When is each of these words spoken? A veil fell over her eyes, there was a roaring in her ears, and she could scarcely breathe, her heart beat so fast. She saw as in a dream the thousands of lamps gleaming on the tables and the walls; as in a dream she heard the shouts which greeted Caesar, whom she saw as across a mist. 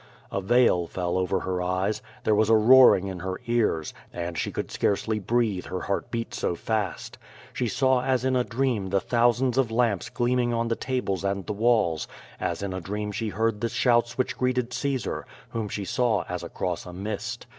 A 0.31 0.41
veil 0.41 0.87
fell 0.87 1.15
over 1.15 1.41
her 1.41 1.61
eyes, 1.61 2.01
there 2.23 2.33
was 2.33 2.49
a 2.49 2.55
roaring 2.55 3.05
in 3.05 3.19
her 3.19 3.39
ears, 3.45 3.93
and 4.11 4.35
she 4.35 4.51
could 4.51 4.71
scarcely 4.71 5.19
breathe, 5.19 5.65
her 5.67 5.81
heart 5.81 6.09
beat 6.09 6.33
so 6.33 6.55
fast. 6.55 7.19
She 7.53 7.67
saw 7.67 8.01
as 8.03 8.25
in 8.25 8.35
a 8.35 8.43
dream 8.43 8.87
the 8.89 8.99
thousands 8.99 9.59
of 9.59 9.69
lamps 9.69 10.09
gleaming 10.09 10.55
on 10.55 10.69
the 10.69 10.75
tables 10.75 11.23
and 11.23 11.45
the 11.45 11.53
walls; 11.53 12.07
as 12.39 12.63
in 12.63 12.73
a 12.73 12.81
dream 12.81 13.11
she 13.11 13.29
heard 13.29 13.61
the 13.61 13.69
shouts 13.69 14.17
which 14.17 14.39
greeted 14.39 14.73
Caesar, 14.73 15.27
whom 15.49 15.69
she 15.69 15.85
saw 15.85 16.23
as 16.27 16.41
across 16.41 16.87
a 16.87 16.93
mist. 16.93 17.45